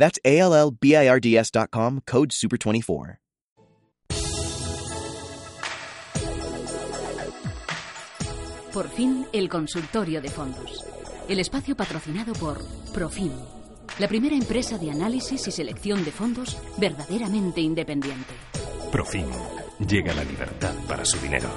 [0.00, 3.18] That's A L L B I R D S.com, code SUPER24.
[8.72, 10.84] Por fin, el consultorio de fondos.
[11.28, 13.32] El espacio patrocinado por Profim,
[13.98, 18.32] la primera empresa de análisis y selección de fondos verdaderamente independiente.
[18.90, 19.26] Profim.
[19.86, 21.48] Llega la libertad para su dinero.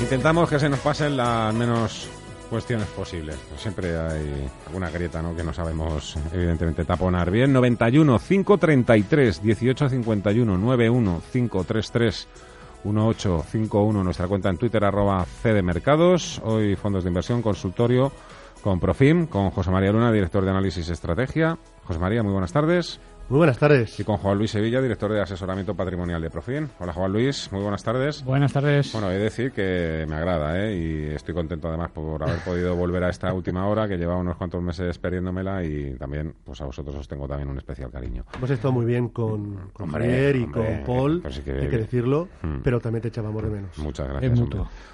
[0.00, 2.08] Intentamos que se nos pasen las menos
[2.50, 3.36] cuestiones posibles.
[3.56, 5.34] Siempre hay alguna grieta ¿no?
[5.34, 7.30] que no sabemos, evidentemente, taponar.
[7.30, 12.28] Bien, 91 533 1851 91 533
[12.84, 16.40] 1851 nuestra cuenta en Twitter arroba cdmercados.
[16.44, 18.12] Hoy fondos de inversión, consultorio
[18.62, 21.58] con Profim, con José María Luna, director de análisis y estrategia.
[21.84, 23.00] José María, muy buenas tardes.
[23.28, 23.98] Muy buenas tardes.
[23.98, 26.70] Y con Juan Luis Sevilla, director de asesoramiento patrimonial de Profin.
[26.78, 28.24] Hola Juan Luis, muy buenas tardes.
[28.24, 28.92] Buenas tardes.
[28.92, 30.76] Bueno, he de decir que me agrada ¿eh?
[30.76, 34.36] y estoy contento además por haber podido volver a esta última hora que llevaba unos
[34.36, 38.24] cuantos meses perdiéndomela y también pues a vosotros os tengo también un especial cariño.
[38.32, 42.58] Hemos estado muy bien con, con Javier y con Paul, pues hay que decirlo, hmm.
[42.62, 43.76] pero también te echábamos de menos.
[43.78, 44.40] Muchas gracias.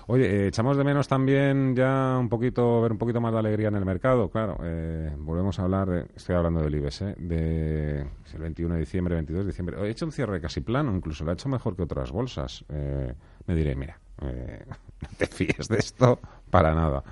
[0.07, 3.69] Oye, eh, echamos de menos también ya un poquito, ver un poquito más de alegría
[3.69, 4.57] en el mercado, claro.
[4.63, 7.15] Eh, volvemos a hablar, de, estoy hablando del IBEX, ¿eh?
[7.19, 9.77] de el 21 de diciembre, 22 de diciembre.
[9.81, 12.65] He hecho un cierre casi plano, incluso lo ha hecho mejor que otras bolsas.
[12.69, 13.15] Eh,
[13.47, 14.65] me diré, mira, eh,
[15.01, 17.03] no te fíes de esto para nada.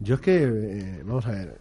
[0.00, 1.58] Yo es que, eh, vamos a ver,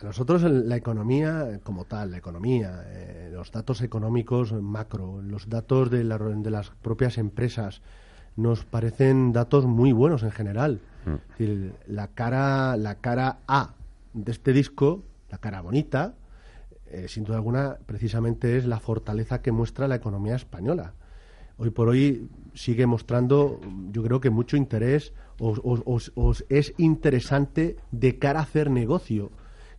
[0.00, 2.84] a nosotros la economía como tal, la economía,
[3.32, 7.80] los datos económicos macro, los datos de, de, las propias empresas,
[8.36, 10.80] nos parecen datos muy buenos en general.
[11.06, 11.70] Mm.
[11.86, 13.74] la, cara, la cara A
[14.12, 16.14] de este disco, la cara bonita,
[16.90, 20.94] eh, sin duda alguna, precisamente es la fortaleza que muestra la economía española.
[21.58, 23.60] Hoy por hoy sigue mostrando,
[23.90, 29.30] yo creo que mucho interés, os, es interesante de cara a hacer negocio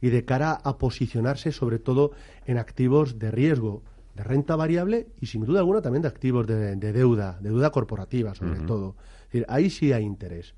[0.01, 2.11] y de cara a posicionarse sobre todo
[2.45, 3.83] en activos de riesgo,
[4.15, 8.33] de renta variable y sin duda alguna también de activos de, deuda, de deuda corporativa
[8.35, 8.95] sobre todo.
[9.47, 10.55] ahí sí hay interés.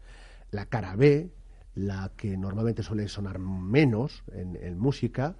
[0.51, 1.29] La cara B,
[1.75, 5.35] la que normalmente suele sonar menos en música,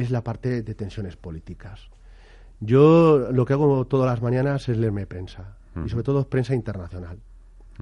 [0.00, 1.90] es la parte de tensiones políticas.
[2.60, 7.18] Yo lo que hago todas las mañanas es leerme prensa, y sobre todo prensa internacional.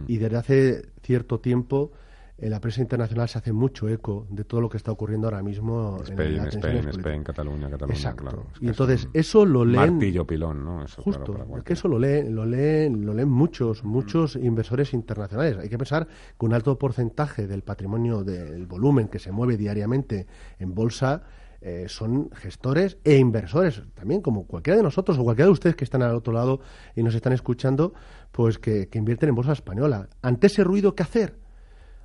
[0.06, 1.92] Y desde hace cierto tiempo
[2.38, 5.42] en la prensa internacional se hace mucho eco de todo lo que está ocurriendo ahora
[5.42, 8.46] mismo Spain, en Spain, Spain, Cataluña, Cataluña, Exacto.
[8.60, 10.84] y entonces eso lo leen martillo pilón, ¿no?
[10.84, 15.56] Eso, justo, es que eso lo leen, lo leen, lo leen muchos, muchos inversores internacionales.
[15.56, 16.06] Hay que pensar
[16.38, 20.26] que un alto porcentaje del patrimonio del volumen que se mueve diariamente
[20.58, 21.22] en bolsa
[21.68, 25.82] eh, son gestores e inversores, también como cualquiera de nosotros o cualquiera de ustedes que
[25.82, 26.60] están al otro lado
[26.94, 27.92] y nos están escuchando,
[28.30, 30.08] pues que, invierten en bolsa española.
[30.22, 31.40] Ante ese ruido, ¿qué hacer?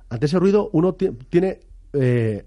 [0.08, 1.60] Ante ese ruido uno tiene
[1.92, 2.44] eh,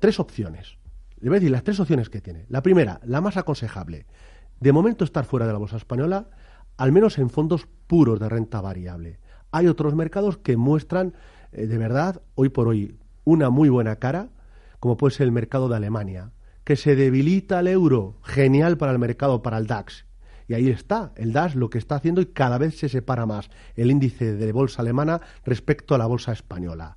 [0.00, 0.76] tres opciones.
[1.20, 2.44] Le voy a decir las tres opciones que tiene.
[2.50, 4.04] La primera, la más aconsejable.
[4.60, 6.28] De momento estar fuera de la bolsa española,
[6.76, 9.18] al menos en fondos puros de renta variable.
[9.50, 11.14] Hay otros mercados que muestran
[11.52, 14.28] eh, de verdad, hoy por hoy, una muy buena cara,
[14.78, 16.32] como puede ser el mercado de Alemania,
[16.70, 20.06] que se debilita el euro, genial para el mercado, para el DAX.
[20.46, 23.50] Y ahí está, el DAX lo que está haciendo y cada vez se separa más
[23.74, 26.96] el índice de bolsa alemana respecto a la bolsa española.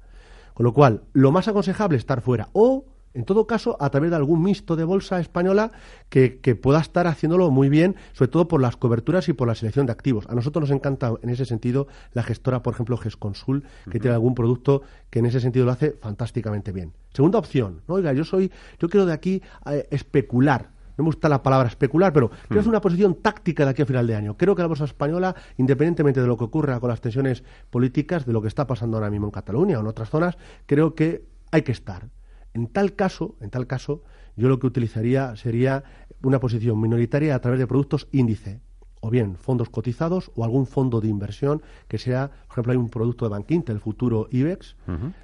[0.53, 4.09] Con lo cual, lo más aconsejable es estar fuera o en todo caso, a través
[4.09, 5.71] de algún mixto de bolsa española
[6.09, 9.85] que, pueda estar haciéndolo muy bien, sobre todo por las coberturas y por la selección
[9.85, 10.25] de activos.
[10.29, 14.35] A nosotros nos encanta en ese sentido la gestora, por ejemplo, GESConsul, que tiene algún
[14.35, 16.93] producto que en ese sentido lo hace fantásticamente bien.
[17.13, 20.71] Segunda opción, oiga, yo soy, yo quiero de aquí eh, especular.
[20.97, 23.85] No me gusta la palabra especular, pero quiero hacer una posición táctica de aquí a
[23.85, 24.37] final de año.
[24.37, 28.33] Creo que la bolsa española, independientemente de lo que ocurra con las tensiones políticas, de
[28.33, 30.37] lo que está pasando ahora mismo en Cataluña o en otras zonas,
[30.67, 32.09] creo que hay que estar.
[32.53, 34.03] En tal caso, en tal caso,
[34.35, 35.83] yo lo que utilizaría sería
[36.21, 38.61] una posición minoritaria a través de productos índice,
[39.01, 42.89] o bien fondos cotizados o algún fondo de inversión que sea, por ejemplo, hay un
[42.89, 44.77] producto de Bank el futuro IBEX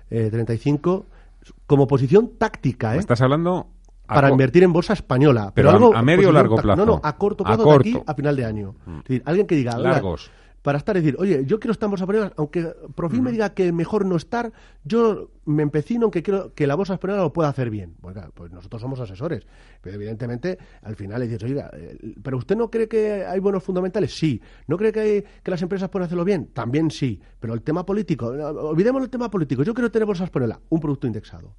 [0.09, 2.95] 35, eh, como posición táctica.
[2.95, 2.99] ¿eh?
[2.99, 3.67] ¿Estás hablando
[4.05, 5.51] para invertir en bolsa española.
[5.53, 6.83] Pero, a, medio o largo plazo.
[6.83, 8.75] No, no, a corto plazo, de aquí a final de año.
[8.85, 8.99] Mm.
[9.23, 10.31] alguien que diga, largos.
[10.61, 13.53] Para estar y decir, oye, yo quiero estar en bolsa española, aunque Profim me diga
[13.53, 14.51] que mejor no estar,
[14.83, 17.95] yo me empecino en que quiero que la bolsa española lo pueda hacer bien.
[18.01, 19.45] Pues, pues nosotros somos asesores,
[19.81, 23.63] pero evidentemente al final le dices, oiga, eh, ¿pero usted no cree que hay buenos
[23.63, 24.15] fundamentales?
[24.15, 24.41] Sí.
[24.67, 26.47] ¿No cree que, hay, que las empresas pueden hacerlo bien?
[26.53, 27.21] También sí.
[27.39, 31.07] Pero el tema político, olvidemos el tema político, yo quiero tener bolsa española, un producto
[31.07, 31.55] indexado.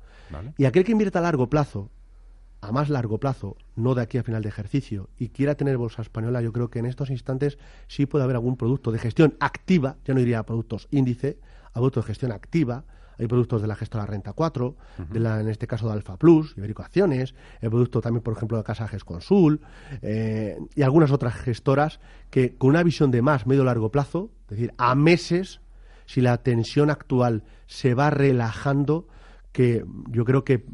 [0.56, 1.90] Y aquel que invierta a largo plazo,
[2.60, 6.02] a más largo plazo, no de aquí a final de ejercicio, y quiera tener bolsa
[6.02, 7.58] española, yo creo que en estos instantes
[7.88, 11.38] sí puede haber algún producto de gestión activa, ya no diría productos índice,
[11.70, 12.84] a productos de gestión activa,
[13.20, 14.76] hay productos de la gestora Renta 4,
[15.10, 18.56] de la, en este caso de Alfa Plus, Iberico Acciones, el producto también, por ejemplo,
[18.56, 19.60] de Casa Consul,
[20.00, 24.56] eh, y algunas otras gestoras que con una visión de más, medio largo plazo, es
[24.56, 25.60] decir, a meses,
[26.06, 29.06] si la tensión actual se va relajando,
[29.52, 30.64] que yo creo que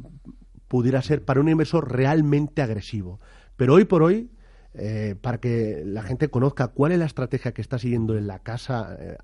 [0.68, 3.20] pudiera ser para un inversor realmente agresivo.
[3.56, 4.30] Pero hoy por hoy,
[4.74, 8.40] eh, para que la gente conozca cuál es la estrategia que está siguiendo en la
[8.40, 9.16] casa, eh,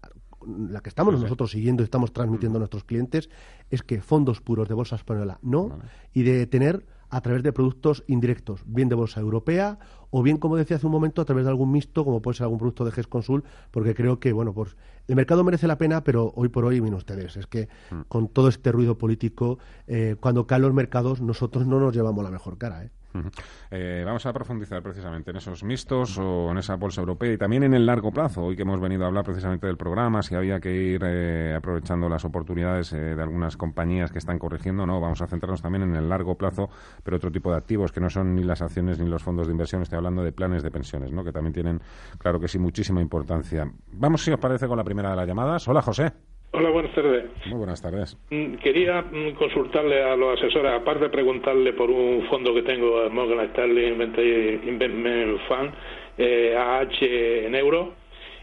[0.46, 3.30] la que estamos nosotros siguiendo y estamos transmitiendo a nuestros clientes,
[3.70, 5.78] es que fondos puros de bolsa española no,
[6.12, 9.78] y de tener a través de productos indirectos, bien de bolsa europea
[10.14, 12.44] o bien, como decía hace un momento, a través de algún mixto, como puede ser
[12.44, 14.76] algún producto de GES Consul, porque creo que, bueno, pues
[15.09, 18.03] el mercado merece la pena, pero hoy por hoy, miren ustedes, es que mm.
[18.09, 22.31] con todo este ruido político, eh, cuando caen los mercados, nosotros no nos llevamos la
[22.31, 22.91] mejor cara, ¿eh?
[23.70, 27.64] Eh, vamos a profundizar precisamente en esos mixtos o en esa bolsa europea y también
[27.64, 28.44] en el largo plazo.
[28.44, 32.09] Hoy que hemos venido a hablar precisamente del programa, si había que ir eh, aprovechando
[32.09, 35.00] las oportunidades eh, de algunas compañías que están corrigiendo, no.
[35.00, 36.69] Vamos a centrarnos también en el largo plazo,
[37.03, 39.53] pero otro tipo de activos que no son ni las acciones ni los fondos de
[39.53, 39.82] inversión.
[39.82, 41.25] Estoy hablando de planes de pensiones, ¿no?
[41.25, 41.81] que también tienen,
[42.19, 43.70] claro que sí, muchísima importancia.
[43.93, 45.67] Vamos, si os parece, con la primera de las llamadas.
[45.69, 46.31] Hola, José.
[46.54, 47.25] Hola, buenas tardes.
[47.46, 48.14] Muy buenas tardes.
[48.28, 53.08] Mm, quería mm, consultarle a los asesores, aparte de preguntarle por un fondo que tengo,
[53.08, 55.72] Morgan Stanley Investment Fund,
[56.19, 57.88] eh, AH en euros.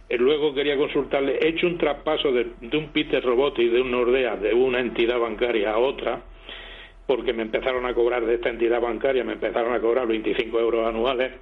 [0.09, 3.91] Eh, luego quería consultarle, he hecho un traspaso de, un Peter Robot y de un
[3.91, 6.23] Nordea, de una entidad bancaria a otra,
[7.05, 10.87] porque me empezaron a cobrar de esta entidad bancaria, me empezaron a cobrar 25 euros
[10.87, 11.33] anuales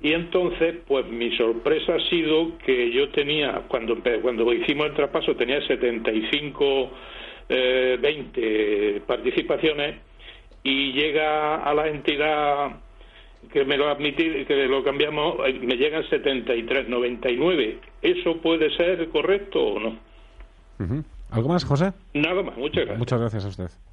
[0.00, 5.34] y entonces, pues mi sorpresa ha sido que yo tenía, cuando, cuando hicimos el traspaso,
[5.34, 6.90] tenía 75,
[7.48, 9.96] eh, 20 participaciones
[10.62, 12.76] y llega a la entidad
[13.52, 17.78] que me lo admití, que lo cambiamos, eh, me llegan 73, 99.
[18.02, 19.98] ¿Eso puede ser correcto o no?
[21.30, 21.92] ¿Algo más, José?
[22.14, 22.98] Nada más, muchas gracias.
[22.98, 23.87] Muchas gracias a usted.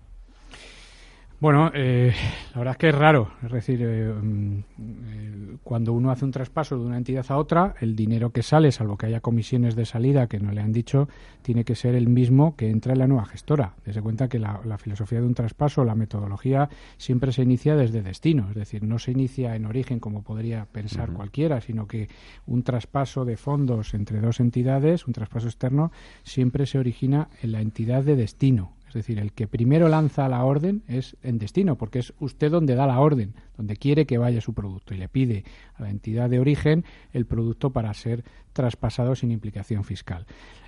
[1.38, 2.14] Bueno, eh,
[2.54, 3.32] la verdad es que es raro.
[3.44, 7.76] Es decir, eh, mm, eh, cuando uno hace un traspaso de una entidad a otra,
[7.82, 11.10] el dinero que sale, salvo que haya comisiones de salida que no le han dicho,
[11.42, 13.74] tiene que ser el mismo que entra en la nueva gestora.
[13.86, 18.48] Desde cuenta que la, filosofía de un traspaso, la metodología, siempre se inicia desde destino.
[18.50, 22.08] Es decir, no se inicia en origen como podría pensar cualquiera, sino que
[22.46, 25.92] un traspaso de fondos entre dos entidades, un traspaso externo,
[26.24, 30.44] siempre se origina en la entidad de destino es decir, el que primero lanza la
[30.44, 34.42] orden es en destino, porque es usted donde da la orden, donde quiere que vaya
[34.42, 35.44] su producto y le pide
[35.76, 40.26] a la entidad de origen el producto para ser traspasado sin implicación fiscal.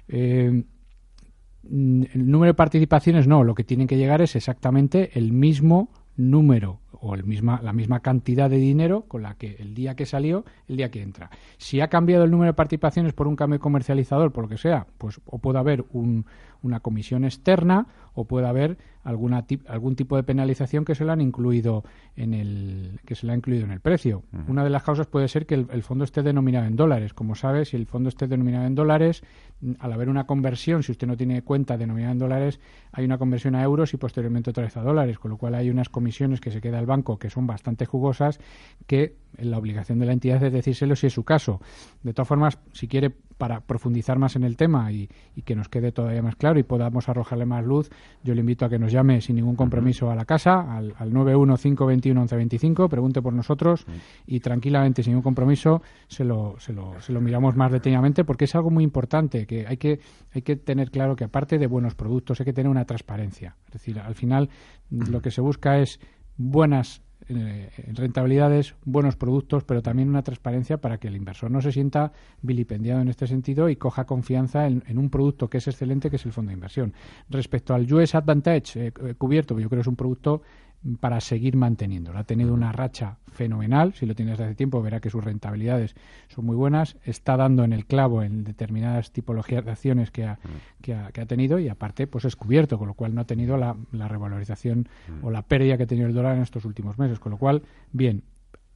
[0.08, 0.64] Eh,
[1.70, 6.82] el número de participaciones no, lo que tienen que llegar es exactamente el mismo número
[7.00, 10.46] o el misma, la misma cantidad de dinero con la que el día que salió,
[10.68, 11.30] el día que entra.
[11.58, 14.88] Si ha cambiado el número de participaciones por un cambio comercializador, por lo que sea,
[14.98, 16.26] pues o puede haber un,
[16.62, 21.22] una comisión externa o puede haber alguna algún tipo de penalización que se le han
[21.22, 21.84] incluido
[22.16, 24.24] en el que se le ha incluido en el precio.
[24.48, 27.14] Una de las causas puede ser que el, fondo esté denominado en dólares.
[27.14, 29.24] Como sabe, si el fondo esté denominado en dólares,
[29.62, 32.60] mm, al haber una conversión, si usted no tiene cuenta denominada en dólares,
[32.92, 35.70] hay una conversión a euros y posteriormente otra vez a dólares, con lo cual hay
[35.70, 38.40] unas comisiones que se queda el banco que son bastante jugosas
[38.88, 41.62] que la obligación de la entidad es decírselo si es su caso.
[42.04, 45.10] De todas formas, si quiere para profundizar más en el tema y,
[45.46, 47.90] que nos quede todavía más claro y podamos arrojarle más luz,
[48.24, 51.12] yo le invito a que nos llame sin ningún compromiso a la casa, al, al
[51.14, 53.86] 915211125, pregunte por nosotros
[54.26, 58.46] y tranquilamente, sin ningún compromiso, se lo, se, lo, se lo miramos más detenidamente porque
[58.46, 60.00] es algo muy importante, que hay, que
[60.34, 63.56] hay que tener claro que aparte de buenos productos hay que tener una transparencia.
[63.68, 64.50] Es decir, al final
[64.90, 66.00] lo que se busca es
[66.38, 71.74] buenas eh, rentabilidades, buenos productos, pero también una transparencia para que el inversor no se
[71.74, 76.16] sienta vilipendiado en este sentido y coja confianza en, un producto que es excelente, que
[76.16, 76.94] es el fondo de inversión.
[77.30, 80.42] Respecto al US Advantage eh, eh, cubierto, yo creo que es un producto
[81.00, 82.20] para seguir manteniéndolo.
[82.20, 85.96] Ha tenido una racha fenomenal, si lo tiene desde hace tiempo verá que sus rentabilidades
[86.28, 90.34] son muy buenas, está dando en el clavo en determinadas tipologías de acciones que ha,
[90.34, 90.82] mm.
[90.82, 93.76] que ha, tenido y aparte pues es cubierto, con lo cual no ha tenido la,
[93.92, 95.26] revalorización mm.
[95.26, 97.64] o la pérdida que ha tenido el dólar en estos últimos meses, con lo cual,
[97.92, 98.24] bien.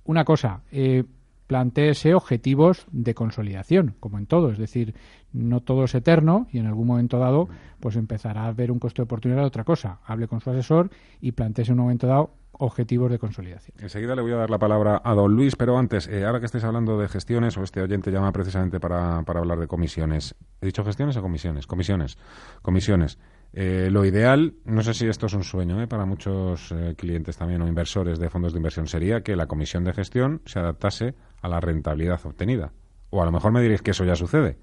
[0.03, 1.03] Una cosa, eh,
[1.51, 4.95] planteese objetivos de consolidación, como en todo, es decir,
[5.33, 7.49] no todo es eterno y en algún momento dado
[7.81, 9.99] pues empezará a ver un costo de oportunidad de otra cosa.
[10.05, 13.75] Hable con su asesor y planteese en un momento dado objetivos de consolidación.
[13.81, 16.45] Enseguida le voy a dar la palabra a don Luis, pero antes, eh, ahora que
[16.45, 20.35] estés hablando de gestiones, o este oyente llama precisamente para, para hablar de comisiones.
[20.61, 21.67] ¿He dicho gestiones o comisiones?
[21.67, 22.17] Comisiones.
[22.61, 23.19] Comisiones.
[23.51, 27.61] Eh, lo ideal, no sé si esto es un sueño eh, para muchos clientes también
[27.61, 31.47] o inversores de fondos de inversión, sería que la comisión de gestión se adaptase a
[31.47, 32.71] la rentabilidad obtenida.
[33.09, 34.57] O a lo mejor me diréis que eso ya sucede.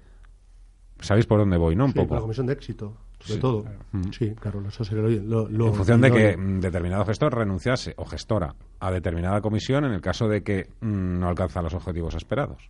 [0.99, 1.85] Sabéis por dónde voy, ¿no?
[1.85, 2.15] Un Sí, poco.
[2.15, 3.65] La comisión de éxito, sobre Sí, todo.
[3.93, 4.09] Mm.
[4.11, 8.55] Sí, claro, eso sería lo, en función de que mm, determinado gestor renunciase o gestora
[8.79, 12.69] a determinada comisión en el caso de que mm, no alcanza los objetivos esperados.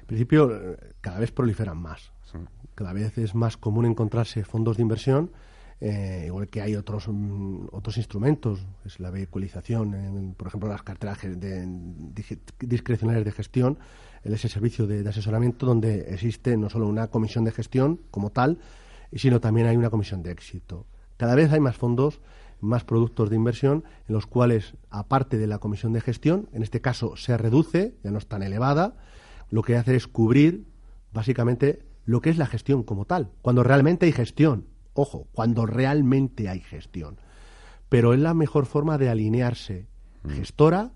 [0.00, 2.12] En principio, eh, cada vez proliferan más.
[2.30, 2.38] Sí.
[2.74, 5.30] Cada vez es más común encontrarse fondos de inversión,
[5.80, 10.82] eh, igual que hay otros mm, otros instrumentos, es la vehiculización, en, por ejemplo, las
[10.82, 11.66] carteras de,
[12.60, 13.78] discrecionales de gestión,
[14.22, 18.58] ese servicio de, de asesoramiento donde existe no solo una comisión de gestión como tal,
[19.12, 20.86] sino también hay una comisión de éxito.
[21.16, 22.20] Cada vez hay más fondos,
[22.60, 26.80] más productos de inversión en los cuales, aparte de la comisión de gestión, en este
[26.80, 28.96] caso se reduce, ya no es tan elevada,
[29.50, 30.66] lo que hace es cubrir
[31.12, 34.66] básicamente lo que es la gestión como tal, cuando realmente hay gestión.
[34.94, 37.16] Ojo, cuando realmente hay gestión.
[37.88, 39.86] Pero es la mejor forma de alinearse
[40.28, 40.92] gestora,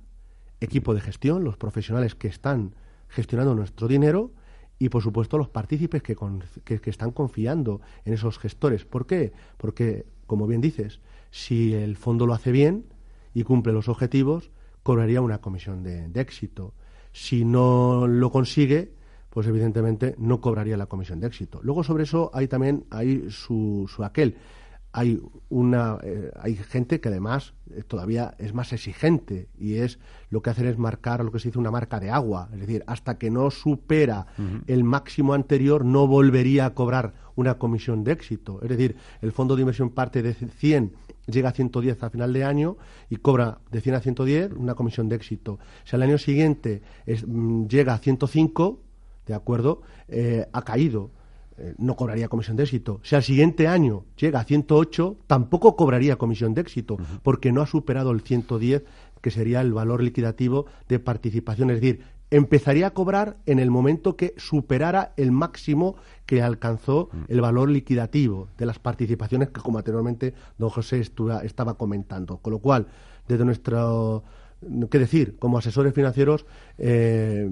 [0.60, 2.74] equipo de gestión, los profesionales que están
[3.08, 4.32] gestionando nuestro dinero
[4.78, 8.84] y, por supuesto, los partícipes que, con- que- que están confiando en esos gestores.
[8.84, 9.32] ¿Por qué?
[9.56, 12.86] Porque, como bien dices, si el fondo lo hace bien
[13.34, 14.50] y cumple los objetivos,
[14.82, 16.74] cobraría una comisión de, de éxito.
[17.12, 18.92] Si no lo consigue,
[19.34, 21.60] pues evidentemente no cobraría la comisión de éxito.
[21.62, 24.36] Luego sobre eso hay también hay su, su aquel.
[24.96, 29.98] Hay una eh, hay gente que además eh, todavía es más exigente y es
[30.30, 32.84] lo que hacen es marcar lo que se dice una marca de agua, es decir,
[32.86, 34.26] hasta que no supera
[34.68, 38.60] el máximo anterior no volvería a cobrar una comisión de éxito.
[38.62, 40.92] Es decir, el fondo de inversión parte de 100
[41.26, 42.76] llega a 110 a final de año
[43.10, 45.58] y cobra de 100 a 110 una comisión de éxito.
[45.82, 48.78] Si al año siguiente es- mm, llega a 105,
[49.26, 49.82] ¿de acuerdo?
[50.08, 51.10] Eh, ha caído.
[51.56, 52.98] eh, no cobraría comisión de éxito.
[53.04, 57.66] Si al siguiente año llega a 108, tampoco cobraría comisión de éxito, porque no ha
[57.68, 58.82] superado el 110,
[59.20, 61.70] que sería el valor liquidativo de participación.
[61.70, 62.00] Es decir,
[62.32, 65.94] empezaría a cobrar en el momento que superara el máximo
[66.26, 71.74] que alcanzó el valor liquidativo de las participaciones que, como anteriormente don José estuva- estaba
[71.78, 72.38] comentando.
[72.38, 72.88] Con lo cual,
[73.28, 74.24] desde nuestro
[74.90, 76.46] qué decir, como asesores financieros,
[76.78, 77.48] eh,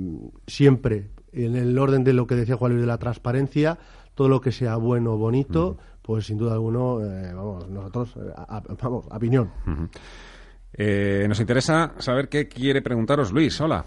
[0.49, 3.79] siempre en el orden de lo que decía Juan Luis de la transparencia,
[4.15, 8.57] todo lo que sea bueno, bonito, pues sin duda alguno, eh, vamos, nosotros, eh, a-
[8.59, 9.51] a- vamos, opinión.
[10.75, 13.61] Eh, nos interesa saber qué quiere preguntaros Luis.
[13.61, 13.85] Hola.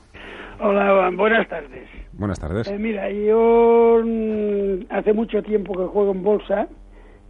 [0.60, 1.90] Hola, buenas tardes.
[2.14, 2.68] Buenas tardes.
[2.68, 6.68] Eh, mira, yo mm, hace mucho tiempo que juego en bolsa,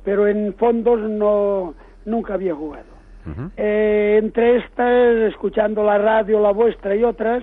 [0.04, 1.74] pero en fondos no
[2.06, 2.96] nunca había jugado.
[3.58, 7.42] Eh, entre estas, escuchando la radio, la vuestra y otras,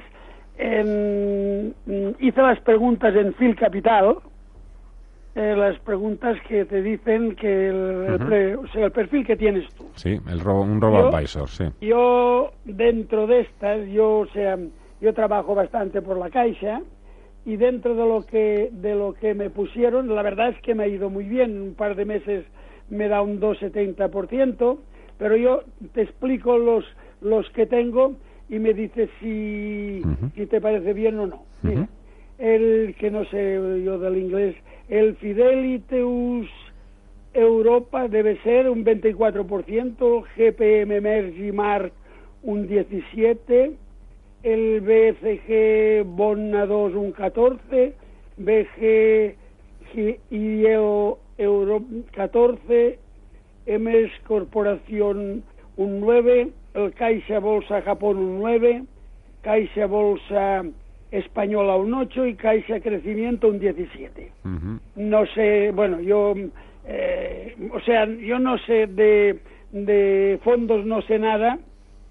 [0.64, 4.16] mm, hice las preguntas en Phil Capital,
[5.34, 9.36] eh, las preguntas que te dicen que el, el pre- o sea, el perfil que
[9.36, 9.88] tienes tú.
[9.94, 11.64] Sí, el robo, un robo Yo- advisor, sí.
[11.80, 14.58] Yo, dentro de estas, yo, o sea,
[15.00, 16.82] yo trabajo bastante por la Caixa
[17.44, 20.84] y dentro de lo que de lo que me pusieron, la verdad es que me
[20.84, 21.60] ha ido muy bien.
[21.60, 22.44] Un par de meses
[22.90, 24.78] me da un 2,70%,
[25.18, 25.62] pero yo
[25.94, 26.84] te explico los
[27.20, 28.16] los que tengo
[28.52, 30.30] y me dices si, Ujú.
[30.36, 31.46] si te parece bien o no.
[31.62, 31.88] Mira,
[32.36, 34.54] el que no sé yo del inglés,
[34.90, 36.46] el Fideliteus
[37.32, 41.92] Europa debe ser un 24%, GPM Mergimar
[42.42, 43.72] un 17%,
[44.42, 47.94] el BCG Bonna 2 un 14%,
[48.36, 49.34] BG
[50.30, 51.80] IEO Euro
[52.14, 52.96] 14%,
[53.66, 55.42] MS Corporación
[55.76, 58.86] un 9%, el Caixa Bolsa Japón un 9%,
[59.42, 60.64] Caixa Bolsa
[61.10, 64.80] Española un 8% y Caixa Crecimiento un 17% Ujú.
[64.96, 66.34] no sé, bueno, yo,
[66.84, 71.58] eh, o sea, yo no sé de, de fondos, no sé nada.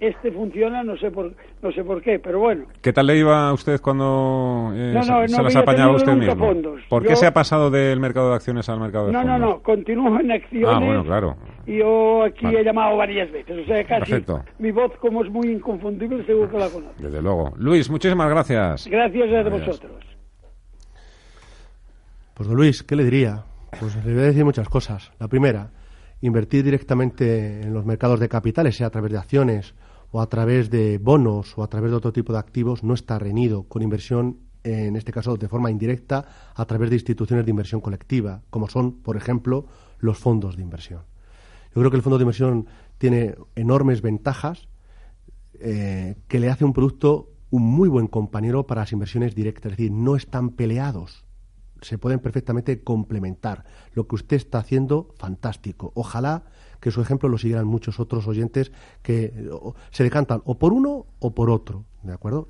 [0.02, 1.32] Este funciona, no sé por,
[1.62, 2.66] no sé por qué, pero bueno.
[2.82, 5.92] ¿Qué tal le iba a usted cuando eh, No, se- no, se, no las apañaba
[5.96, 6.48] usted nunca mismo?
[6.48, 6.82] fondos.
[6.90, 9.34] ¿Por qué Yo- se ha pasado del mercado de acciones al mercado de No, no,
[9.34, 9.50] fondos?
[9.58, 10.70] no, continúo en acciones.
[10.76, 11.38] Ah, bueno, claro.
[11.68, 12.62] Y yo aquí Vale.
[12.62, 14.44] he llamado varias veces, o sea, casi Perfecto.
[14.58, 16.96] mi voz como es muy inconfundible, seguro que la conozco.
[16.98, 17.54] Desde luego.
[17.58, 18.88] Luis, muchísimas gracias.
[18.88, 19.68] Gracias a Gracias.
[19.68, 20.04] vosotros.
[22.34, 23.44] Pues don Luis, ¿qué le diría?
[23.80, 25.12] Pues le voy a decir muchas cosas.
[25.20, 25.70] La primera,
[26.22, 29.76] invertir directamente en los mercados de capitales, sea a través de acciones
[30.12, 33.18] o a través de bonos o a través de otro tipo de activos no está
[33.18, 37.82] reñido con inversión en este caso de forma indirecta a través de instituciones de inversión
[37.82, 39.66] colectiva, como son, por ejemplo,
[40.00, 41.02] los fondos de inversión.
[41.74, 44.68] Yo creo que el fondo de inversión tiene enormes ventajas
[45.54, 49.78] eh, que le hace un producto un muy buen compañero para las inversiones directas, es
[49.78, 51.26] decir, no están peleados,
[51.82, 53.66] se pueden perfectamente complementar.
[53.94, 55.92] Lo que usted está haciendo, fantástico.
[55.96, 56.44] Ojalá
[56.82, 59.50] que su ejemplo lo siguieran muchos otros oyentes que
[59.92, 62.50] se decantan o por uno o por otro, ¿de acuerdo?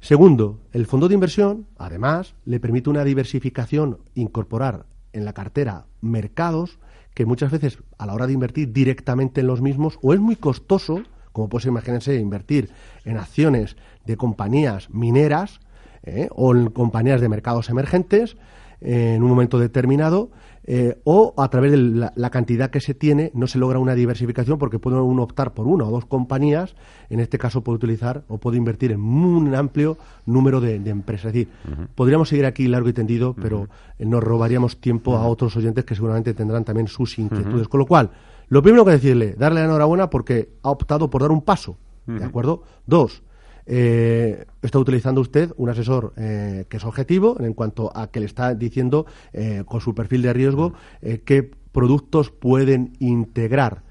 [0.00, 6.78] Segundo, el fondo de inversión, además, le permite una diversificación, incorporar en la cartera mercados
[7.14, 10.36] que muchas veces a la hora de invertir directamente en los mismos o es muy
[10.36, 11.02] costoso,
[11.32, 12.70] como puede imaginarse, invertir
[13.04, 15.60] en acciones de compañías mineras
[16.02, 16.28] ¿eh?
[16.32, 18.36] o en compañías de mercados emergentes
[18.80, 20.30] en un momento determinado
[20.68, 24.58] eh, o a través de la, cantidad que se tiene no se logra una diversificación
[24.58, 26.74] porque puede uno optar por una o dos compañías,
[27.08, 31.26] en este caso puede utilizar o puede invertir en un amplio número de, empresas.
[31.26, 31.48] Es decir,
[31.94, 33.68] podríamos seguir aquí largo y tendido, pero
[34.00, 37.68] nos robaríamos tiempo a otros oyentes que seguramente tendrán también sus inquietudes.
[37.68, 38.10] Con lo cual,
[38.48, 42.24] lo primero que decirle, darle la enhorabuena porque ha optado por dar un paso, ¿de
[42.24, 42.64] acuerdo?
[42.86, 43.22] Dos,
[43.66, 48.26] eh, está utilizando usted un asesor eh, que es objetivo en cuanto a que le
[48.26, 53.82] está diciendo eh, con su perfil de riesgo eh, qué productos pueden integrar.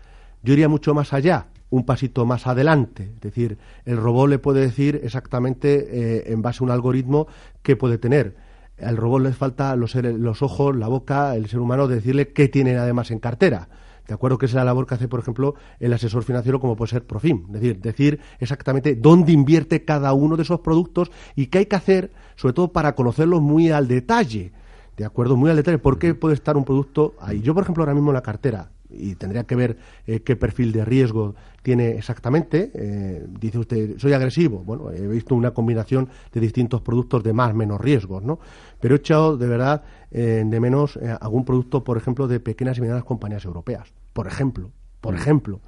[0.43, 3.11] Yo iría mucho más allá, un pasito más adelante.
[3.15, 7.27] Es decir, el robot le puede decir exactamente en base a un algoritmo
[7.61, 8.35] qué puede tener.
[8.81, 12.47] Al robot le falta los, los ojos, la boca, el ser humano, de decirle qué
[12.47, 13.67] tiene además en cartera.
[14.07, 16.91] De acuerdo que es la labor que hace, por ejemplo, el asesor financiero como puede
[16.91, 17.45] ser Profim.
[17.47, 21.75] Es decir, decir exactamente dónde invierte cada uno de esos productos y qué hay que
[21.75, 24.51] hacer, sobre todo para conocerlos muy al detalle.
[24.95, 25.77] De acuerdo, muy al detalle.
[25.77, 27.41] ¿Por qué puede estar un producto ahí?
[27.41, 29.77] Yo, por ejemplo, ahora mismo en la cartera, y tendría que ver
[30.07, 32.71] eh, qué perfil de riesgo tiene exactamente.
[32.73, 34.59] Eh, dice usted, soy agresivo.
[34.59, 38.39] Bueno, he visto una combinación de distintos productos de más menos riesgos, ¿no?
[38.79, 42.81] Pero he echado de verdad eh, de menos algún producto, por ejemplo, de pequeñas y
[42.81, 44.71] medianas compañías europeas, por ejemplo.
[45.01, 45.17] Por mm.
[45.17, 45.61] ejemplo,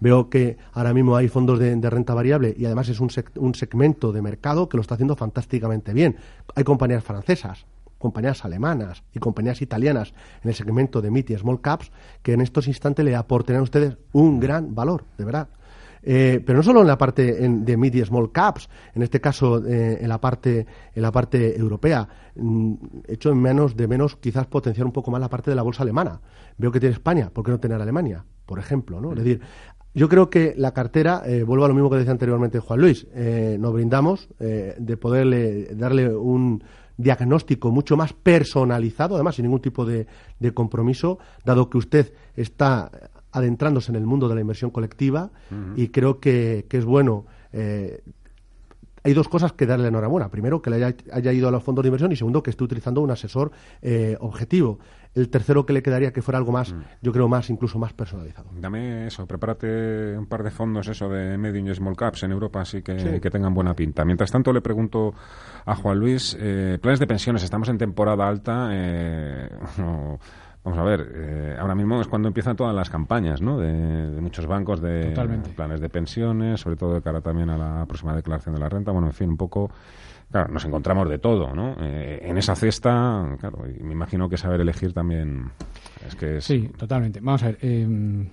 [0.00, 4.10] veo que ahora mismo hay fondos de, renta variable y además es un, un segmento
[4.10, 6.16] de mercado que lo está haciendo fantásticamente bien.
[6.54, 7.66] Hay compañías francesas,
[8.04, 10.12] compañías alemanas y compañías italianas
[10.42, 11.90] en el segmento de mid y small caps
[12.22, 15.48] que en estos instantes le aporten a ustedes un gran valor, de verdad.
[16.02, 19.64] Eh, pero no solo en la parte de mid y small caps, en este caso
[19.64, 22.74] eh, en la parte en la parte europea, mm,
[23.08, 25.82] hecho en menos de menos quizás potenciar un poco más la parte de la bolsa
[25.82, 26.20] alemana.
[26.58, 28.22] Veo que tiene España, ¿por qué no tener Alemania?
[28.44, 29.12] Por ejemplo, ¿no?
[29.12, 29.40] Es decir,
[29.94, 33.06] yo creo que la cartera, eh, vuelvo a lo mismo que decía anteriormente Juan Luis,
[33.58, 36.62] nos brindamos de poderle darle un,
[36.96, 40.06] diagnóstico mucho más personalizado, además sin ningún tipo de,
[40.54, 42.90] compromiso, dado que usted está
[43.32, 45.30] adentrándose en el mundo de la inversión colectiva
[45.76, 47.26] y creo que, es bueno.
[47.52, 48.02] Eh,
[49.06, 50.30] hay dos cosas que darle enhorabuena.
[50.30, 53.02] Primero, que le haya, ido a los fondos de inversión y segundo, que esté utilizando
[53.02, 53.52] un asesor
[53.82, 54.78] eh, objetivo.
[55.14, 56.82] El tercero que le quedaría que fuera algo más, mm.
[57.02, 58.50] yo creo, más incluso más personalizado.
[58.60, 62.60] Dame eso, prepárate un par de fondos, eso de medium y small caps en Europa,
[62.60, 64.04] así que, que tengan buena pinta.
[64.04, 65.14] Mientras tanto, le pregunto
[65.64, 68.70] a Juan Luis, eh, planes de pensiones, estamos en temporada alta.
[68.72, 69.48] Eh,
[70.64, 73.58] Vamos a ver, eh, ahora mismo es cuando empiezan todas las campañas, ¿no?
[73.58, 75.14] De, muchos bancos de
[75.54, 78.90] planes de pensiones, sobre todo de cara también a la próxima declaración de la renta.
[78.90, 79.70] Bueno, en fin, un poco
[80.30, 81.76] claro, nos encontramos de todo, ¿no?
[81.80, 85.50] Eh, en esa cesta, claro, me imagino que saber elegir también
[86.06, 86.44] es que es...
[86.44, 87.20] Sí, totalmente.
[87.20, 88.26] Vamos a ver, em,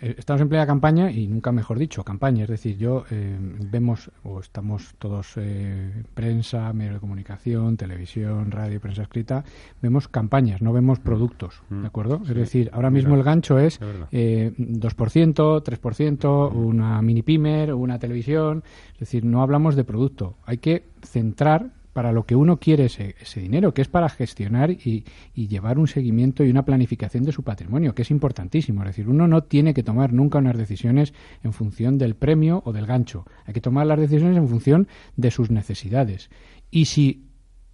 [0.00, 2.44] eh, estamos en plena campaña y nunca mejor dicho, campaña.
[2.44, 8.80] Es decir, yo em, vemos, o estamos todos, eh, prensa, medios de comunicación, televisión, radio,
[8.80, 9.44] prensa escrita,
[9.82, 11.86] vemos campañas, no vemos productos, ¿de mm.
[11.86, 12.20] acuerdo?
[12.22, 13.80] es decir, ahora mismo el gancho es
[14.10, 18.62] eh, 2%, 3%, una mini pimer, una televisión.
[18.94, 20.36] Es decir, no hablamos de producto.
[20.44, 24.70] Hay que centrar para lo que uno quiere ese, ese dinero, que es para gestionar
[24.70, 25.04] y,
[25.34, 28.82] llevar un seguimiento y una planificación de su patrimonio, que es importantísimo.
[28.82, 32.72] Es decir, uno no tiene que tomar nunca unas decisiones en función del premio o
[32.72, 33.26] del gancho.
[33.46, 36.30] Hay que tomar las decisiones en función de sus necesidades.
[36.70, 37.29] Y si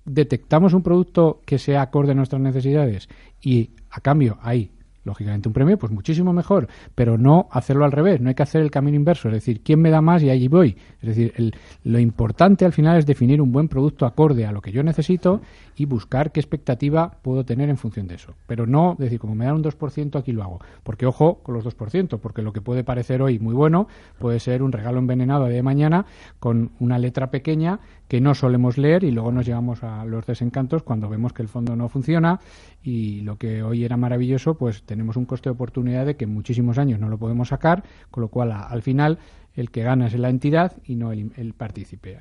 [0.06, 3.08] detectamos un producto que sea acorde a nuestras necesidades
[3.42, 4.70] y a cambio hay
[5.06, 8.60] lógicamente un premio, pues muchísimo mejor, pero no hacerlo al revés, no hay que hacer
[8.60, 10.76] el camino inverso, es decir, quién me da más y allí voy.
[11.00, 14.72] Es decir, lo importante al final es definir un buen producto acorde a lo que
[14.72, 15.40] yo necesito
[15.76, 18.34] y buscar qué expectativa puedo tener en función de eso.
[18.46, 20.60] Pero no decir, como me dan un 2%, aquí lo hago.
[20.82, 23.86] Porque ojo con los 2%, porque lo que puede parecer hoy muy bueno
[24.18, 26.06] puede ser un regalo envenenado de mañana
[26.40, 30.82] con una letra pequeña que no solemos leer y luego nos llevamos a los desencantos
[30.82, 32.38] cuando vemos que el fondo no funciona
[32.82, 36.32] y lo que hoy era maravilloso, pues tenemos un coste de oportunidad de que en
[36.34, 39.18] muchísimos años no lo podemos sacar, con lo cual al final
[39.54, 42.18] el que gana es la entidad y no el, el partícipe.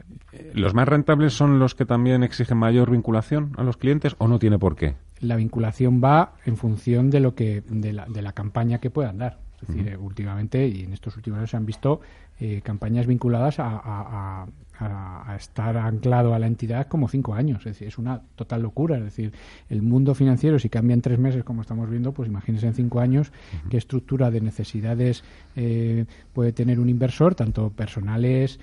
[0.53, 4.39] ¿Los más rentables son los que también exigen mayor vinculación a los clientes o no
[4.39, 4.95] tiene por qué?
[5.19, 9.17] La vinculación va en función de lo que de la, de la campaña que puedan
[9.17, 9.39] dar.
[9.61, 12.01] Es decir, eh, últimamente y en estos últimos años se han visto
[12.39, 14.47] eh, campañas vinculadas a, a- a-
[14.79, 17.59] a- a estar anclado a la entidad como cinco años.
[17.59, 18.97] Es decir, es una total locura.
[18.97, 19.31] Es decir,
[19.69, 22.99] el mundo financiero, si cambia en tres meses, como estamos viendo, pues imagínense en cinco
[22.99, 23.31] años
[23.69, 25.23] qué estructura de necesidades
[25.55, 28.59] eh, puede tener un inversor, tanto personales,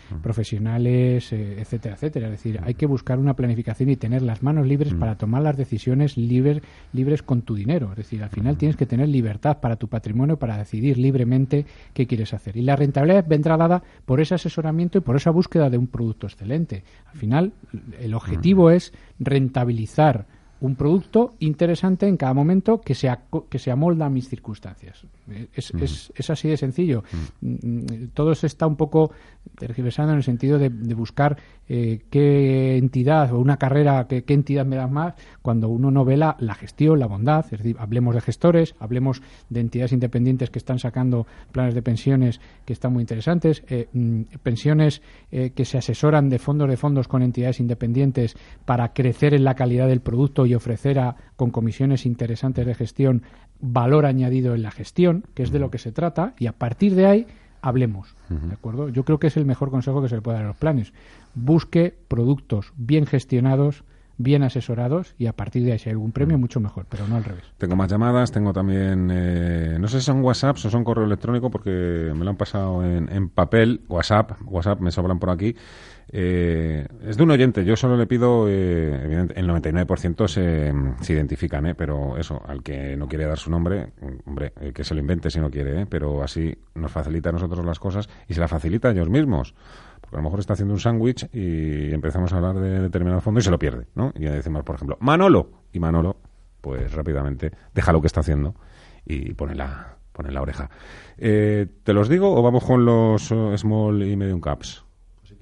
[0.52, 2.26] profesionales, eh, etcétera, etcétera.
[2.26, 5.56] Es decir, hay que buscar una planificación y tener las manos libres para tomar las
[5.56, 6.60] decisiones libres,
[6.92, 7.90] libres con tu dinero.
[7.92, 12.06] Es decir, al final tienes que tener libertad para tu patrimonio para decidir libremente qué
[12.06, 12.56] quieres hacer.
[12.56, 16.01] Y la rentabilidad vendrá dada por ese asesoramiento y por esa búsqueda de un producto
[16.10, 16.84] excelente.
[17.06, 17.52] Al final,
[17.98, 20.26] el objetivo es rentabilizar
[20.62, 23.10] un producto interesante en cada momento que se,
[23.50, 25.04] que se amolda a mis circunstancias.
[25.28, 27.02] Eh, Es, es, es así de sencillo.
[27.40, 29.10] Mm, Todo se está un poco
[29.58, 31.36] tergiversando en el sentido de, de buscar
[31.68, 36.04] eh, qué entidad o una carrera, qué, qué entidad me da más, cuando uno no
[36.04, 37.44] ve la, la gestión, la bondad.
[37.46, 39.20] Es decir, hablemos de gestores, hablemos
[39.50, 44.22] de entidades independientes que están sacando planes de pensiones que están muy interesantes, eh, mm,
[44.44, 49.42] pensiones eh, que se asesoran de fondos de fondos con entidades independientes para crecer en
[49.42, 53.22] la calidad del producto y ofrecer a, con comisiones interesantes de gestión
[53.60, 56.94] valor añadido en la gestión, que es de lo que se trata, y a partir
[56.94, 57.26] de ahí
[57.62, 58.14] hablemos.
[58.28, 58.88] ¿De acuerdo?
[58.88, 60.92] Yo creo que es el mejor consejo que se le puede dar a los planes.
[61.34, 63.84] Busque productos bien gestionados,
[64.18, 67.16] bien asesorados y a partir de ahí si hay algún premio mucho mejor, pero no
[67.16, 67.44] al revés.
[67.58, 71.50] Tengo más llamadas, tengo también, eh, no sé si son WhatsApps o son correo electrónico
[71.50, 75.54] porque me lo han pasado en, en papel, WhatsApp, WhatsApp me sobran por aquí.
[76.14, 81.12] Eh, es de un oyente, yo solo le pido, eh, evidente- el 99% se, se
[81.14, 84.84] identifican, eh, pero eso, al que no quiere dar su nombre, mm, hombre, eh, que
[84.84, 88.10] se lo invente si no quiere, eh, pero así nos facilita a nosotros las cosas
[88.28, 89.54] y se las facilita a ellos mismos.
[90.02, 93.40] Porque a lo mejor está haciendo un sándwich y empezamos a hablar de determinado fondo
[93.40, 94.12] y se lo pierde, ¿no?
[94.14, 95.50] Y decimos, por ejemplo, Manolo.
[95.72, 96.16] Y Manolo,
[96.60, 98.54] pues rápidamente deja lo que está haciendo
[99.06, 100.68] y pone la, pone la oreja.
[101.16, 104.81] Eh, ¿Te los digo o vamos con los small y medium caps?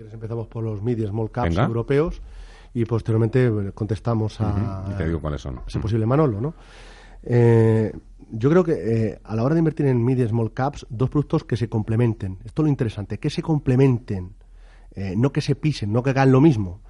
[0.01, 1.67] Quieres empezamos por los mid y small caps Venga.
[1.67, 2.23] europeos
[2.73, 5.61] y posteriormente contestamos a, Y te digo cuáles son.
[5.67, 6.55] ese posible Manolo, ¿no?
[7.23, 7.93] Eh,
[8.31, 11.11] yo creo que eh, a la hora de invertir en mid y small caps, dos
[11.11, 12.39] productos que se complementen.
[12.47, 14.33] Esto es lo interesante, que se complementen,
[14.93, 16.81] eh, no que se pisen, no que hagan lo mismo.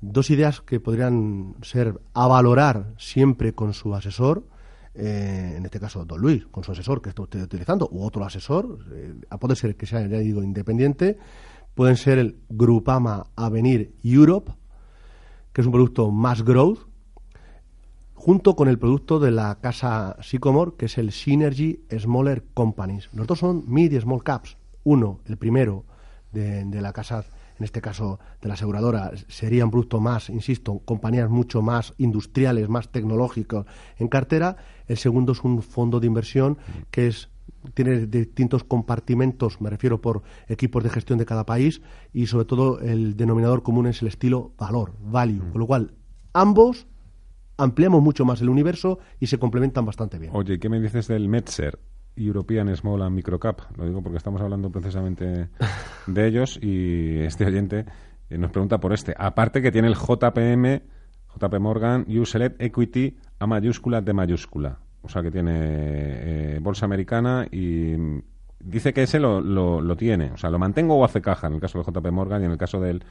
[0.00, 4.42] Dos ideas que podrían ser a valorar siempre con su asesor,
[4.96, 8.24] eh, en este caso Don Luis, con su asesor que está usted utilizando, u otro
[8.24, 11.18] asesor, eh, a puede ser que sea, ya digo, independiente,
[11.78, 14.50] pueden ser el Grupama Avenir Europe,
[15.52, 16.88] que es un producto más growth,
[18.14, 23.08] junto con el producto de la casa Sycomore, que es el Synergy Smaller Companies.
[23.12, 24.56] Los dos son mid y small caps.
[24.82, 25.84] Uno, el primero
[26.32, 27.24] de, de la casa,
[27.60, 32.68] en este caso de la aseguradora, sería un producto más, insisto, compañías mucho más industriales,
[32.68, 33.66] más tecnológicos
[33.98, 34.56] en cartera.
[34.88, 36.58] El segundo es un fondo de inversión
[36.90, 37.28] que es
[37.74, 41.82] tiene distintos compartimentos, me refiero por equipos de gestión de cada país,
[42.12, 45.50] y sobre todo el denominador común es el estilo valor, value.
[45.50, 45.94] Con lo cual,
[46.32, 46.86] ambos
[47.56, 50.32] ampliamos mucho más el universo y se complementan bastante bien.
[50.34, 51.78] Oye, ¿qué me dices del Metzer?
[52.16, 53.60] European Small and Micro Cap.
[53.76, 55.48] Lo digo porque estamos hablando precisamente
[56.06, 57.84] de ellos y este oyente
[58.28, 59.14] eh, nos pregunta por este.
[59.16, 60.82] Aparte que tiene el JPM,
[61.38, 64.80] JP Morgan, You Select Equity A mayúscula de mayúscula.
[65.08, 68.22] O sea que tiene eh, bolsa americana y mm,
[68.60, 70.32] dice que ese lo, lo, lo tiene.
[70.32, 72.50] O sea, lo mantengo o hace caja en el caso del JP Morgan y en
[72.52, 73.02] el caso del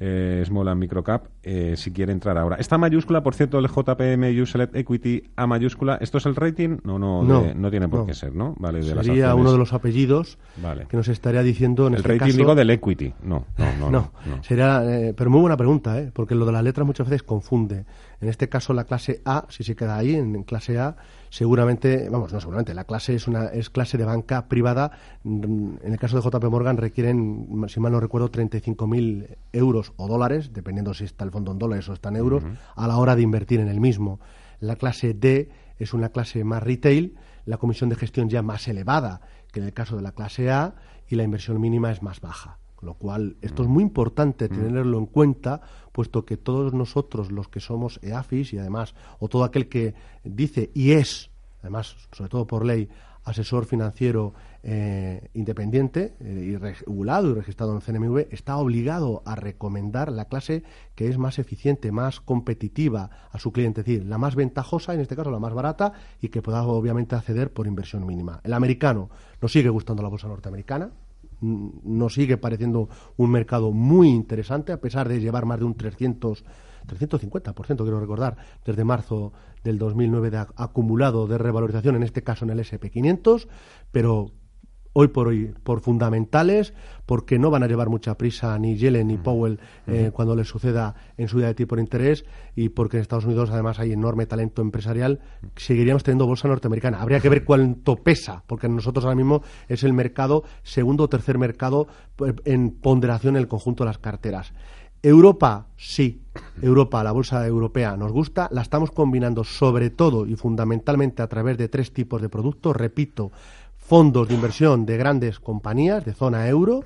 [0.00, 2.56] eh, Small and Micro Cap, eh, si quiere entrar ahora.
[2.56, 6.78] Esta mayúscula, por cierto, el JPM You Select Equity A mayúscula, ¿esto es el rating?
[6.82, 8.06] No, no, No, de- no tiene por no.
[8.06, 8.56] qué ser, ¿no?
[8.58, 10.86] Vale, de Sería uno de los apellidos Vale.
[10.88, 12.38] que nos estaría diciendo en El este rating caso...
[12.38, 13.14] digo del equity.
[13.22, 14.10] No, no, no.
[14.26, 16.10] No, sería, eh, pero muy buena pregunta, ¿eh?
[16.12, 17.84] porque lo de las letras muchas veces confunde.
[18.20, 20.96] En este caso, la clase A, si se queda ahí, en clase A,
[21.34, 24.92] seguramente, vamos, no seguramente, la clase es una es clase de banca privada.
[25.24, 30.06] Mm, En el caso de JP Morgan requieren, si mal no recuerdo, 35.000 euros o
[30.06, 32.44] dólares, dependiendo si está el fondo en dólares o está en euros,
[32.76, 34.20] a la hora de invertir en el mismo.
[34.60, 37.16] La clase D es una clase más retail,
[37.46, 39.20] la comisión de gestión ya más elevada
[39.50, 40.76] que en el caso de la clase A
[41.08, 42.58] y la inversión mínima es más baja.
[42.84, 47.48] Con lo cual, esto es muy importante tenerlo en cuenta, puesto que todos nosotros, los
[47.48, 51.30] que somos EAFIS y además, o todo aquel que dice y es,
[51.62, 52.90] además, sobre todo por ley,
[53.24, 59.34] asesor financiero eh, independiente eh, y regulado y registrado en el CNMV, está obligado a
[59.34, 60.62] recomendar la clase
[60.94, 65.00] que es más eficiente, más competitiva a su cliente, es decir, la más ventajosa, en
[65.00, 68.42] este caso la más barata, y que pueda obviamente acceder por inversión mínima.
[68.44, 69.08] El americano
[69.40, 70.90] nos sigue gustando la bolsa norteamericana,
[71.44, 76.44] nos sigue pareciendo un mercado muy interesante, a pesar de llevar más de un 300
[76.86, 82.50] 350%, quiero recordar, desde marzo del 2009 de acumulado de revalorización, en este caso en
[82.50, 83.48] el SP500,
[83.90, 84.32] pero
[84.94, 86.72] hoy por hoy por fundamentales,
[87.04, 90.94] porque no van a llevar mucha prisa ni Yellen ni Powell eh, cuando les suceda
[91.18, 92.24] en su día de tipo de interés
[92.56, 95.20] y porque en Estados Unidos además hay enorme talento empresarial,
[95.56, 97.02] seguiríamos teniendo bolsa norteamericana.
[97.02, 101.38] Habría que ver cuánto pesa, porque nosotros ahora mismo es el mercado, segundo o tercer
[101.38, 101.88] mercado
[102.24, 104.52] eh, en ponderación en el conjunto de las carteras.
[105.04, 106.22] Europa, sí.
[106.62, 108.48] Europa, la bolsa europea nos gusta.
[108.50, 112.74] La estamos combinando sobre todo y fundamentalmente a través de tres tipos de productos.
[112.74, 113.30] Repito,
[113.84, 116.84] fondos de inversión de grandes compañías de zona euro,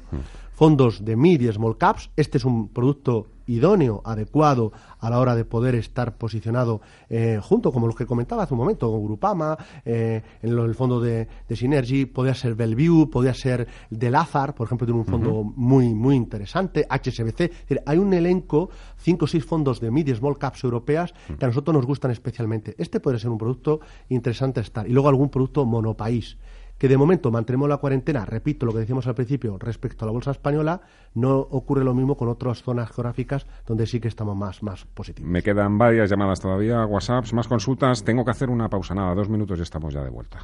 [0.52, 2.10] fondos de mid y small caps.
[2.16, 7.70] Este es un producto idóneo, adecuado a la hora de poder estar posicionado eh, junto,
[7.72, 12.06] como los que comentaba hace un momento, con Grupama, eh, en el fondo de, Synergy,
[12.06, 17.52] podría ser Bellevue, podría ser Delazar, por ejemplo, tiene un fondo muy, muy interesante, HSBC.
[17.86, 21.48] hay un elenco, cinco o seis fondos de mid y small caps europeas que a
[21.48, 22.74] nosotros nos gustan especialmente.
[22.76, 24.86] Este puede ser un producto interesante a estar.
[24.86, 26.36] Y luego algún producto monopaís
[26.78, 30.12] que de momento mantenemos la cuarentena, repito lo que decíamos al principio respecto a la
[30.12, 30.80] bolsa española,
[31.14, 35.30] no ocurre lo mismo con otras zonas geográficas donde sí que estamos más, más positivos.
[35.30, 38.04] Me quedan varias llamadas todavía, WhatsApps, más consultas.
[38.04, 40.38] Tengo que hacer una pausa, nada, dos minutos y estamos ya de vuelta.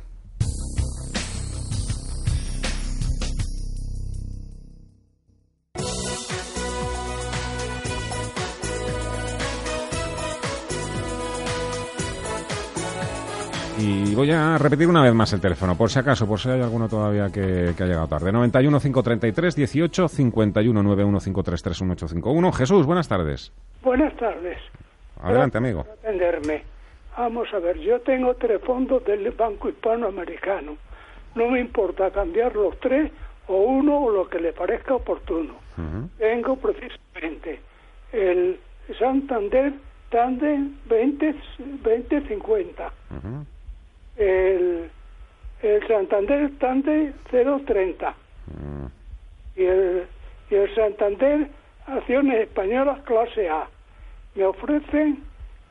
[13.77, 16.63] Y voy a repetir una vez más el teléfono, por si acaso, por si hay
[16.63, 18.31] alguno todavía que, ha llegado tarde.
[18.31, 22.53] 91 533 18 51 91 533 1851.
[22.53, 23.53] Jesús, buenas tardes.
[23.83, 24.59] Buenas tardes.
[25.21, 25.85] Adelante, amigo.
[25.93, 26.63] atenderme.
[27.19, 30.77] Vamos a ver, yo tengo tres fondos del Banco Hispanoamericano.
[31.35, 33.11] No me importa cambiar los tres
[33.49, 35.55] o uno o lo que le parezca oportuno.
[36.19, 37.61] Tengo precisamente
[38.13, 38.61] el
[38.99, 39.73] Santander
[40.11, 41.35] Tandem 20,
[41.83, 42.93] 2050
[44.17, 44.91] el,
[45.63, 48.15] el Santander Tande 030
[48.47, 48.87] mm.
[49.57, 50.07] y, el,
[50.51, 51.49] y el Santander
[51.87, 53.69] Acciones Españolas clase A.
[54.35, 55.23] Me ofrecen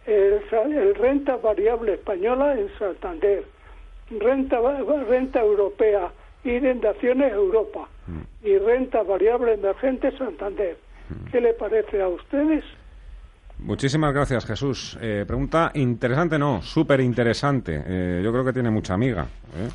[0.05, 3.45] el, renta variable española en Santander,
[4.19, 4.59] renta,
[5.07, 6.11] renta europea
[6.43, 8.47] y de acciones Europa mm.
[8.47, 10.77] y renta variable emergente Santander.
[11.09, 11.31] Mm.
[11.31, 12.63] ¿Qué le parece a ustedes?
[13.63, 14.97] Muchísimas gracias, Jesús.
[15.01, 17.81] Eh, pregunta interesante, no, súper interesante.
[17.85, 19.23] Eh, yo creo que tiene mucha amiga.
[19.23, 19.69] ¿eh?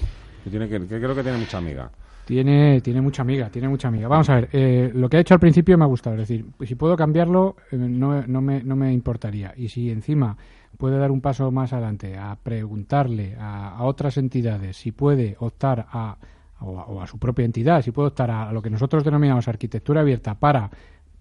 [0.45, 1.91] Que, creo que tiene mucha amiga.
[2.27, 4.07] Tiene, tiene mucha amiga, tiene mucha amiga.
[4.07, 6.17] Vamos a ver, eh, lo que ha hecho al principio me ha gustado.
[6.17, 9.55] Es decir, si puedo cambiarlo, no, no, me, no me importaría.
[9.57, 10.37] Y si encima
[10.77, 16.19] puede dar un paso más adelante a preguntarle a, otras entidades si puede optar a,
[16.61, 20.35] o a, su propia entidad, si puede optar a, lo que nosotros denominamos arquitectura abierta
[20.35, 20.71] para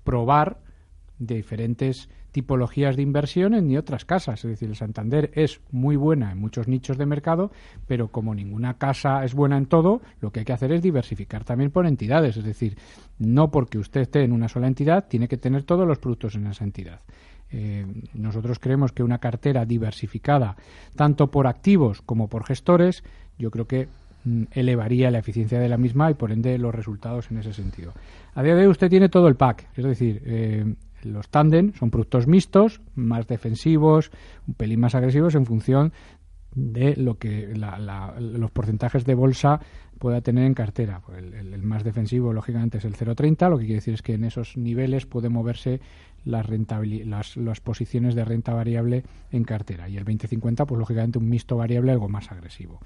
[0.04, 0.58] probar
[1.18, 4.46] diferentes tipologías de inversiones ni otras casas.
[4.46, 7.50] Es decir, el Santander es muy buena en muchos nichos de mercado,
[7.88, 11.44] pero como ninguna casa es buena en todo, lo que hay que hacer es diversificar
[11.44, 12.38] también por entidades.
[12.38, 12.78] Es decir,
[13.18, 16.46] no porque usted esté en una sola entidad, tiene que tener todos los productos en
[16.46, 17.00] esa entidad.
[17.50, 20.58] Eh, nosotros creemos que una cartera diversificada,
[20.96, 23.04] tanto por activos como por gestores,
[23.40, 23.88] yo creo que
[24.26, 27.94] mm, elevaría la eficiencia de la misma y por ende los resultados en ese sentido.
[28.36, 30.76] A día de hoy usted tiene todo el pack, es decir, eh,
[31.14, 34.12] los tándem son productos mixtos, más defensivos,
[34.48, 35.94] un pelín más agresivos en función
[36.56, 39.60] de lo que los porcentajes de bolsa
[40.00, 41.02] pueda tener en cartera.
[41.06, 44.24] Pues el, más defensivo, lógicamente, es el 0,30, lo que quiere decir es que en
[44.24, 45.80] esos niveles puede moverse
[46.26, 49.88] las, las, las, posiciones de renta variable en cartera.
[49.88, 52.80] Y el 20,50, pues lógicamente un mixto variable algo más agresivo.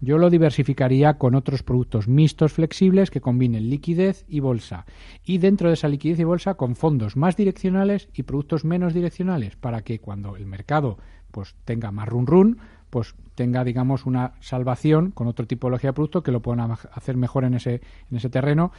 [0.00, 4.86] Yo lo diversificaría con otros productos mixtos flexibles que combinen liquidez y bolsa.
[5.24, 9.56] Y dentro de esa liquidez y bolsa con fondos más direccionales y productos menos direccionales
[9.56, 10.98] para que cuando el mercado
[11.30, 12.58] pues tenga más run run,
[12.88, 17.44] pues tenga digamos una salvación con otro tipología de producto que lo puedan hacer mejor
[17.44, 18.72] en ese en ese terreno,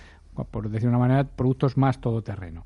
[0.50, 2.64] por decir de una manera, productos más todoterreno.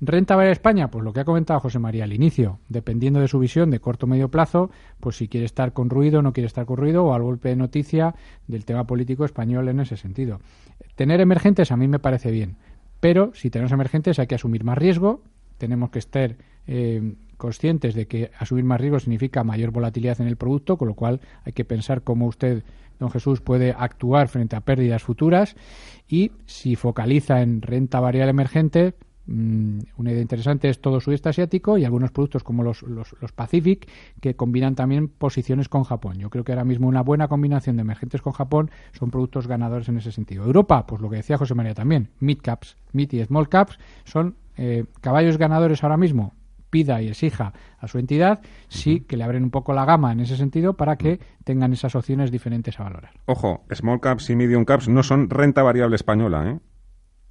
[0.00, 3.38] Renta variable España, pues lo que ha comentado José María al inicio, dependiendo de su
[3.38, 6.66] visión de corto o medio plazo, pues si quiere estar con ruido, no quiere estar
[6.66, 8.14] con ruido, o al golpe de noticia
[8.46, 10.40] del tema político español en ese sentido.
[10.96, 12.56] Tener emergentes a mí me parece bien,
[13.00, 15.22] pero si tenemos emergentes hay que asumir más riesgo,
[15.58, 20.36] tenemos que estar eh, conscientes de que asumir más riesgo significa mayor volatilidad en el
[20.36, 22.64] producto, con lo cual hay que pensar cómo usted,
[22.98, 25.56] don Jesús, puede actuar frente a pérdidas futuras.
[26.08, 28.94] Y si focaliza en renta variable emergente,
[29.26, 33.88] Mm, una idea interesante es todo sudeste asiático y algunos productos como los, los, Pacific
[34.20, 36.18] que combinan también posiciones con Japón.
[36.18, 39.88] Yo creo que ahora mismo una buena combinación de emergentes con Japón son productos ganadores
[39.88, 40.44] en ese sentido.
[40.44, 44.36] Europa, pues lo que decía José María también, mid caps, mid y small caps son
[44.56, 46.34] eh, caballos ganadores ahora mismo.
[46.68, 50.18] Pida y exija a su entidad, sí que le abren un poco la gama en
[50.18, 53.12] ese sentido para que tengan esas opciones diferentes a valorar.
[53.26, 56.58] Ojo, small caps y medium caps no son renta variable española, ¿eh?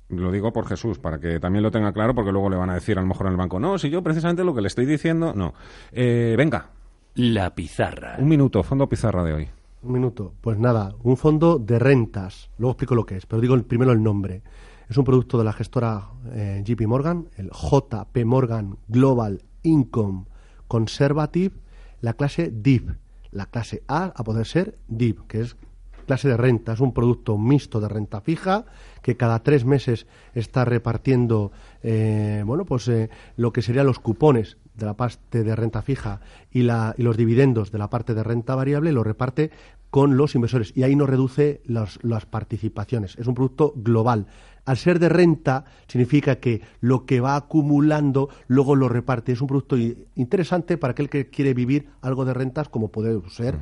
[0.09, 2.75] Lo digo por Jesús, para que también lo tenga claro, porque luego le van a
[2.75, 4.85] decir a lo mejor en el banco, no, si yo precisamente lo que le estoy
[4.85, 5.53] diciendo, no.
[5.91, 6.69] Eh, venga.
[7.15, 8.15] La pizarra.
[8.19, 9.49] Un minuto, fondo pizarra de hoy.
[9.83, 10.33] Un minuto.
[10.41, 12.49] Pues nada, un fondo de rentas.
[12.57, 14.41] Luego explico lo que es, pero digo primero el nombre.
[14.89, 20.25] Es un producto de la gestora eh, JP Morgan, el JP Morgan Global Income
[20.67, 21.55] Conservative,
[22.01, 22.89] la clase DIP.
[23.31, 25.57] La clase A a poder ser DIP, que es
[26.03, 26.73] clase de renta.
[26.73, 28.65] Es un producto mixto de renta fija
[29.01, 34.57] que cada tres meses está repartiendo eh, bueno, pues, eh, lo que serían los cupones
[34.75, 38.23] de la parte de renta fija y, la, y los dividendos de la parte de
[38.23, 39.51] renta variable, lo reparte
[39.89, 43.15] con los inversores y ahí no reduce las participaciones.
[43.19, 44.25] Es un producto global.
[44.65, 49.33] Al ser de renta significa que lo que va acumulando luego lo reparte.
[49.33, 49.77] Es un producto
[50.15, 53.55] interesante para aquel que quiere vivir algo de rentas como puede ser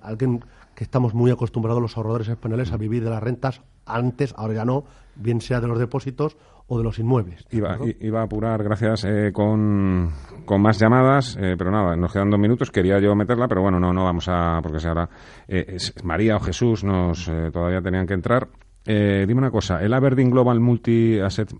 [0.00, 0.44] alguien
[0.74, 4.64] que estamos muy acostumbrados los ahorradores españoles a vivir de las rentas antes, ahora ya
[4.64, 4.84] no,
[5.16, 7.44] bien sea de los depósitos o de los inmuebles.
[7.50, 10.10] Iba, iba a apurar, gracias, eh, con,
[10.46, 12.70] con, más llamadas, eh, pero nada, nos quedan dos minutos.
[12.70, 15.08] Quería yo meterla, pero bueno, no, no vamos a, porque si ahora
[15.46, 18.48] eh, María o Jesús nos todavía tenían que entrar.
[18.86, 21.52] dime una cosa, el Aberdeen Global Multi Asset